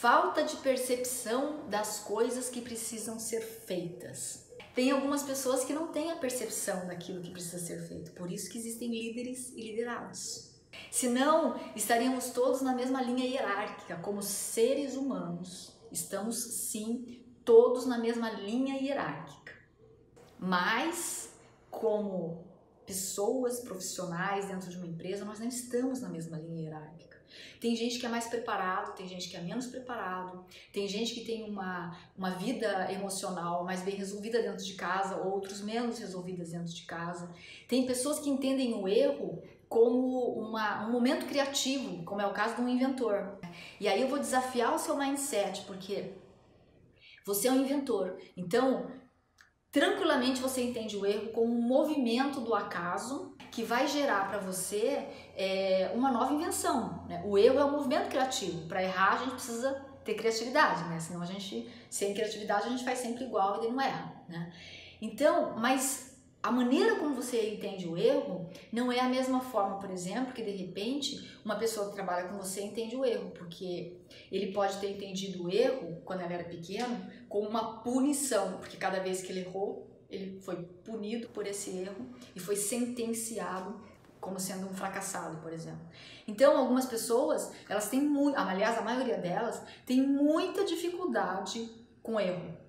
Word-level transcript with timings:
falta 0.00 0.44
de 0.44 0.56
percepção 0.58 1.68
das 1.68 1.98
coisas 1.98 2.48
que 2.48 2.60
precisam 2.60 3.18
ser 3.18 3.40
feitas. 3.40 4.46
Tem 4.72 4.92
algumas 4.92 5.24
pessoas 5.24 5.64
que 5.64 5.72
não 5.72 5.88
têm 5.88 6.12
a 6.12 6.16
percepção 6.16 6.86
daquilo 6.86 7.20
que 7.20 7.32
precisa 7.32 7.58
ser 7.58 7.80
feito, 7.80 8.12
por 8.12 8.30
isso 8.30 8.48
que 8.48 8.58
existem 8.58 8.90
líderes 8.90 9.50
e 9.56 9.60
liderados. 9.60 10.52
Senão, 10.88 11.58
estaríamos 11.74 12.30
todos 12.30 12.62
na 12.62 12.76
mesma 12.76 13.02
linha 13.02 13.26
hierárquica, 13.26 13.96
como 13.96 14.22
seres 14.22 14.94
humanos. 14.94 15.72
Estamos 15.90 16.36
sim 16.36 17.24
todos 17.44 17.84
na 17.84 17.98
mesma 17.98 18.30
linha 18.30 18.76
hierárquica. 18.80 19.52
Mas, 20.38 21.30
como 21.72 22.44
pessoas 22.86 23.58
profissionais 23.58 24.46
dentro 24.46 24.70
de 24.70 24.76
uma 24.76 24.86
empresa, 24.86 25.24
nós 25.24 25.40
não 25.40 25.48
estamos 25.48 26.00
na 26.00 26.08
mesma 26.08 26.38
linha 26.38 26.62
hierárquica. 26.62 27.17
Tem 27.60 27.74
gente 27.76 27.98
que 27.98 28.06
é 28.06 28.08
mais 28.08 28.26
preparado, 28.26 28.94
tem 28.94 29.06
gente 29.06 29.28
que 29.28 29.36
é 29.36 29.40
menos 29.40 29.66
preparado, 29.66 30.44
tem 30.72 30.86
gente 30.88 31.14
que 31.14 31.24
tem 31.24 31.48
uma, 31.48 31.96
uma 32.16 32.30
vida 32.30 32.90
emocional 32.92 33.64
mais 33.64 33.82
bem 33.82 33.94
resolvida 33.94 34.42
dentro 34.42 34.64
de 34.64 34.74
casa, 34.74 35.16
outros 35.16 35.60
menos 35.60 35.98
resolvidas 35.98 36.52
dentro 36.52 36.72
de 36.72 36.82
casa. 36.82 37.30
Tem 37.66 37.86
pessoas 37.86 38.18
que 38.20 38.30
entendem 38.30 38.74
o 38.74 38.88
erro 38.88 39.42
como 39.68 40.32
uma, 40.32 40.86
um 40.86 40.92
momento 40.92 41.26
criativo, 41.26 42.02
como 42.04 42.20
é 42.20 42.26
o 42.26 42.32
caso 42.32 42.56
de 42.56 42.62
um 42.62 42.68
inventor. 42.68 43.38
E 43.78 43.86
aí 43.86 44.00
eu 44.00 44.08
vou 44.08 44.18
desafiar 44.18 44.74
o 44.74 44.78
seu 44.78 44.96
mindset, 44.96 45.62
porque 45.66 46.12
você 47.24 47.48
é 47.48 47.52
um 47.52 47.60
inventor. 47.60 48.18
Então, 48.36 48.90
tranquilamente 49.70 50.40
você 50.40 50.62
entende 50.62 50.96
o 50.96 51.04
erro 51.04 51.28
como 51.28 51.52
um 51.52 51.62
movimento 51.62 52.40
do 52.40 52.54
acaso 52.54 53.34
que 53.50 53.62
vai 53.62 53.86
gerar 53.86 54.28
para 54.28 54.38
você 54.38 55.06
é, 55.36 55.90
uma 55.94 56.10
nova 56.10 56.32
invenção. 56.32 57.04
Né? 57.08 57.22
O 57.24 57.36
erro 57.36 57.58
é 57.58 57.64
um 57.64 57.72
movimento 57.72 58.08
criativo. 58.08 58.66
Para 58.66 58.82
errar, 58.82 59.14
a 59.14 59.16
gente 59.18 59.32
precisa 59.32 59.84
ter 60.04 60.14
criatividade, 60.14 60.84
né? 60.84 60.98
Senão 60.98 61.20
a 61.20 61.26
gente, 61.26 61.70
sem 61.90 62.14
criatividade, 62.14 62.66
a 62.66 62.70
gente 62.70 62.84
faz 62.84 62.98
sempre 62.98 63.24
igual 63.24 63.62
e 63.62 63.68
não 63.68 63.80
erra, 63.80 64.22
né? 64.26 64.52
Então, 65.02 65.54
mas 65.58 66.07
a 66.42 66.52
maneira 66.52 66.96
como 66.96 67.14
você 67.14 67.54
entende 67.54 67.88
o 67.88 67.96
erro 67.96 68.48
não 68.72 68.92
é 68.92 69.00
a 69.00 69.08
mesma 69.08 69.40
forma, 69.40 69.78
por 69.78 69.90
exemplo, 69.90 70.32
que 70.32 70.42
de 70.42 70.52
repente 70.52 71.36
uma 71.44 71.56
pessoa 71.56 71.88
que 71.88 71.94
trabalha 71.94 72.28
com 72.28 72.36
você 72.36 72.62
entende 72.62 72.94
o 72.94 73.04
erro, 73.04 73.30
porque 73.30 73.96
ele 74.30 74.52
pode 74.52 74.78
ter 74.78 74.90
entendido 74.90 75.44
o 75.44 75.50
erro 75.50 76.00
quando 76.04 76.20
ele 76.22 76.34
era 76.34 76.44
pequeno 76.44 77.10
como 77.28 77.48
uma 77.48 77.82
punição, 77.82 78.58
porque 78.58 78.76
cada 78.76 79.00
vez 79.00 79.20
que 79.20 79.32
ele 79.32 79.40
errou, 79.40 79.88
ele 80.08 80.40
foi 80.40 80.56
punido 80.84 81.28
por 81.28 81.46
esse 81.46 81.70
erro 81.70 82.06
e 82.34 82.40
foi 82.40 82.56
sentenciado 82.56 83.80
como 84.20 84.38
sendo 84.38 84.66
um 84.66 84.74
fracassado, 84.74 85.38
por 85.42 85.52
exemplo. 85.52 85.86
Então, 86.26 86.56
algumas 86.56 86.86
pessoas, 86.86 87.52
elas 87.68 87.88
têm 87.88 88.00
muito, 88.00 88.36
aliás, 88.36 88.78
a 88.78 88.82
maioria 88.82 89.18
delas 89.18 89.62
tem 89.86 90.02
muita 90.02 90.64
dificuldade 90.64 91.70
com 92.02 92.18
erro. 92.18 92.67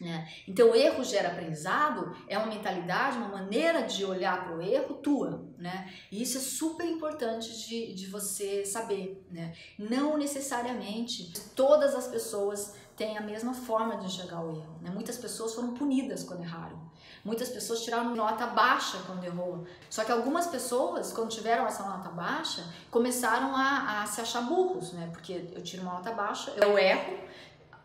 Né? 0.00 0.28
Então, 0.48 0.74
erro 0.74 1.04
gera 1.04 1.28
aprendizado, 1.28 2.16
é 2.26 2.38
uma 2.38 2.46
mentalidade, 2.46 3.18
uma 3.18 3.28
maneira 3.28 3.82
de 3.82 4.04
olhar 4.04 4.44
para 4.44 4.56
o 4.56 4.62
erro 4.62 4.94
tua. 4.94 5.44
Né? 5.58 5.92
E 6.10 6.22
isso 6.22 6.38
é 6.38 6.40
super 6.40 6.86
importante 6.86 7.66
de, 7.66 7.92
de 7.94 8.06
você 8.06 8.64
saber. 8.64 9.26
Né? 9.30 9.54
Não 9.78 10.16
necessariamente 10.16 11.32
todas 11.54 11.94
as 11.94 12.08
pessoas 12.08 12.74
têm 12.96 13.16
a 13.16 13.20
mesma 13.20 13.54
forma 13.54 13.96
de 13.96 14.06
enxergar 14.06 14.42
o 14.42 14.50
erro. 14.50 14.78
Né? 14.80 14.90
Muitas 14.90 15.16
pessoas 15.16 15.54
foram 15.54 15.74
punidas 15.74 16.22
quando 16.22 16.42
erraram. 16.42 16.90
Muitas 17.24 17.50
pessoas 17.50 17.82
tiraram 17.82 18.14
nota 18.14 18.46
baixa 18.46 18.98
quando 19.06 19.24
errou. 19.24 19.66
Só 19.90 20.04
que 20.04 20.12
algumas 20.12 20.46
pessoas, 20.46 21.12
quando 21.12 21.28
tiveram 21.28 21.66
essa 21.66 21.82
nota 21.82 22.08
baixa, 22.08 22.64
começaram 22.90 23.54
a, 23.54 24.02
a 24.02 24.06
se 24.06 24.20
achar 24.20 24.42
burros, 24.42 24.92
né? 24.92 25.10
Porque 25.12 25.50
eu 25.54 25.62
tiro 25.62 25.82
uma 25.82 25.94
nota 25.94 26.12
baixa, 26.12 26.50
eu 26.56 26.78
erro, 26.78 27.18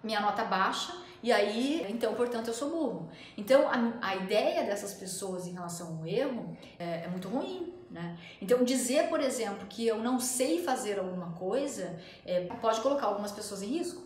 minha 0.05 0.21
nota 0.21 0.45
baixa, 0.45 0.93
e 1.23 1.31
aí, 1.31 1.83
então, 1.89 2.13
portanto, 2.13 2.49
eu 2.49 2.53
sou 2.53 2.69
burro. 2.69 3.09
Então, 3.35 3.67
a, 3.67 4.09
a 4.09 4.15
ideia 4.15 4.63
dessas 4.63 4.93
pessoas 4.93 5.47
em 5.47 5.53
relação 5.53 5.97
ao 5.97 6.05
erro 6.05 6.55
é, 6.77 7.05
é 7.05 7.07
muito 7.07 7.27
ruim. 7.27 7.73
Né? 7.89 8.17
Então, 8.39 8.63
dizer, 8.63 9.09
por 9.09 9.19
exemplo, 9.19 9.65
que 9.67 9.87
eu 9.87 9.97
não 9.97 10.19
sei 10.19 10.63
fazer 10.63 10.99
alguma 10.99 11.31
coisa 11.33 11.99
é, 12.25 12.45
pode 12.61 12.79
colocar 12.81 13.07
algumas 13.07 13.31
pessoas 13.31 13.63
em 13.63 13.67
risco. 13.67 14.03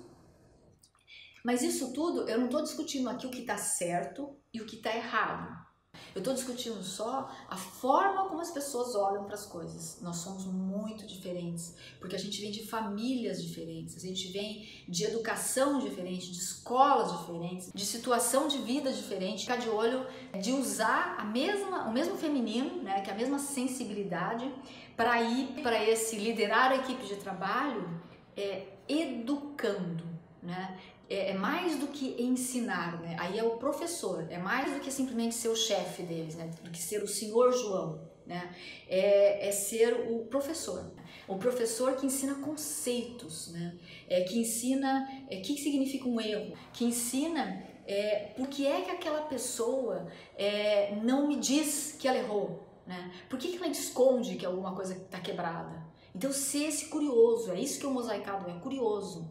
Mas 1.43 1.61
isso 1.61 1.91
tudo, 1.93 2.29
eu 2.29 2.37
não 2.37 2.45
estou 2.45 2.61
discutindo 2.61 3.09
aqui 3.09 3.27
o 3.27 3.31
que 3.31 3.39
está 3.39 3.57
certo 3.57 4.37
e 4.53 4.61
o 4.61 4.65
que 4.65 4.77
está 4.77 4.95
errado. 4.95 5.68
Eu 6.15 6.19
estou 6.19 6.33
discutindo 6.33 6.83
só 6.83 7.29
a 7.47 7.55
forma 7.55 8.27
como 8.27 8.41
as 8.41 8.51
pessoas 8.51 8.95
olham 8.95 9.23
para 9.23 9.35
as 9.35 9.45
coisas. 9.45 9.99
Nós 10.01 10.17
somos 10.17 10.45
muito 10.45 11.05
diferentes, 11.05 11.75
porque 11.99 12.15
a 12.15 12.19
gente 12.19 12.41
vem 12.41 12.51
de 12.51 12.65
famílias 12.65 13.41
diferentes, 13.43 13.95
a 13.95 13.99
gente 13.99 14.27
vem 14.31 14.67
de 14.87 15.03
educação 15.03 15.79
diferente, 15.79 16.31
de 16.31 16.39
escolas 16.39 17.19
diferentes, 17.19 17.71
de 17.73 17.85
situação 17.85 18.47
de 18.47 18.57
vida 18.59 18.91
diferente. 18.91 19.41
Ficar 19.41 19.57
de 19.57 19.69
olho 19.69 20.05
de 20.41 20.51
usar 20.51 21.15
a 21.19 21.25
mesma, 21.25 21.87
o 21.87 21.93
mesmo 21.93 22.17
feminino, 22.17 22.83
né, 22.83 23.01
que 23.01 23.09
é 23.09 23.13
a 23.13 23.17
mesma 23.17 23.39
sensibilidade, 23.39 24.51
para 24.95 25.21
ir 25.21 25.61
para 25.61 25.83
esse 25.83 26.17
liderar 26.17 26.71
a 26.71 26.75
equipe 26.75 27.05
de 27.05 27.15
trabalho 27.15 28.01
é, 28.35 28.67
educando, 28.87 30.05
né? 30.41 30.77
É, 31.09 31.31
é, 31.31 31.33
mais 31.33 31.77
do 31.77 31.87
que 31.87 32.15
ensinar, 32.21 33.01
né? 33.01 33.15
Aí 33.19 33.39
é 33.39 33.43
o 33.43 33.57
professor, 33.57 34.27
é 34.29 34.37
mais 34.37 34.71
do 34.73 34.79
que 34.79 34.91
simplesmente 34.91 35.33
ser 35.33 35.49
o 35.49 35.55
chefe 35.55 36.03
deles, 36.03 36.35
né? 36.35 36.51
Do 36.61 36.69
que 36.69 36.79
ser 36.79 37.01
o 37.01 37.07
senhor 37.07 37.51
João, 37.51 37.99
né? 38.25 38.53
É, 38.87 39.47
é 39.47 39.51
ser 39.51 40.11
o 40.11 40.25
professor, 40.25 40.91
o 41.27 41.37
professor 41.37 41.95
que 41.95 42.05
ensina 42.05 42.35
conceitos, 42.35 43.51
né? 43.51 43.75
É, 44.07 44.21
que 44.21 44.37
ensina 44.37 45.07
o 45.29 45.33
é, 45.33 45.37
que 45.37 45.57
significa 45.57 46.07
um 46.07 46.21
erro, 46.21 46.53
que 46.71 46.85
ensina 46.85 47.63
é, 47.87 48.33
por 48.37 48.47
que 48.47 48.67
é 48.67 48.81
que 48.81 48.91
aquela 48.91 49.23
pessoa 49.23 50.07
é, 50.37 50.95
não 51.01 51.27
me 51.27 51.37
diz 51.37 51.95
que 51.97 52.07
ela 52.07 52.19
errou, 52.19 52.67
né? 52.85 53.11
Por 53.27 53.39
que, 53.39 53.49
que 53.49 53.57
ela 53.57 53.67
esconde 53.67 54.35
que 54.35 54.45
alguma 54.45 54.75
coisa 54.75 54.93
está 54.93 55.19
quebrada? 55.19 55.87
Então, 56.13 56.31
ser 56.31 56.65
esse 56.65 56.85
curioso, 56.85 57.51
é 57.51 57.59
isso 57.59 57.79
que 57.79 57.85
o 57.87 57.91
mosaicado 57.91 58.47
é, 58.49 58.53
curioso. 58.59 59.27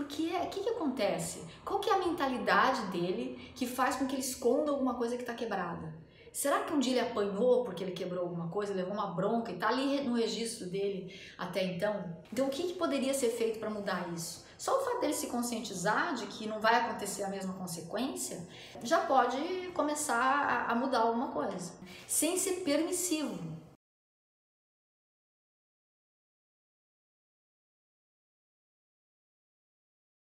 Porque 0.00 0.34
o 0.34 0.48
que, 0.48 0.60
que 0.60 0.70
acontece? 0.70 1.44
Qual 1.62 1.78
que 1.78 1.90
é 1.90 1.92
a 1.92 1.98
mentalidade 1.98 2.86
dele 2.86 3.52
que 3.54 3.66
faz 3.66 3.96
com 3.96 4.06
que 4.06 4.14
ele 4.14 4.22
esconda 4.22 4.70
alguma 4.70 4.94
coisa 4.94 5.14
que 5.14 5.22
está 5.22 5.34
quebrada? 5.34 5.94
Será 6.32 6.60
que 6.60 6.72
um 6.72 6.78
dia 6.78 6.92
ele 6.92 7.00
apanhou 7.00 7.64
porque 7.64 7.84
ele 7.84 7.92
quebrou 7.92 8.22
alguma 8.22 8.48
coisa, 8.48 8.72
levou 8.72 8.94
uma 8.94 9.08
bronca 9.08 9.52
e 9.52 9.56
está 9.56 9.68
ali 9.68 10.00
no 10.00 10.14
registro 10.14 10.70
dele 10.70 11.14
até 11.36 11.62
então? 11.62 12.16
Então 12.32 12.46
o 12.46 12.48
que, 12.48 12.62
que 12.62 12.72
poderia 12.78 13.12
ser 13.12 13.28
feito 13.28 13.58
para 13.58 13.68
mudar 13.68 14.10
isso? 14.14 14.42
Só 14.56 14.80
o 14.80 14.84
fato 14.86 15.02
dele 15.02 15.12
se 15.12 15.26
conscientizar 15.26 16.14
de 16.14 16.26
que 16.28 16.46
não 16.46 16.60
vai 16.60 16.76
acontecer 16.76 17.22
a 17.24 17.28
mesma 17.28 17.52
consequência 17.52 18.48
já 18.82 19.00
pode 19.00 19.36
começar 19.74 20.64
a 20.66 20.74
mudar 20.74 21.00
alguma 21.00 21.28
coisa, 21.28 21.74
sem 22.06 22.38
ser 22.38 22.62
permissivo. 22.64 23.59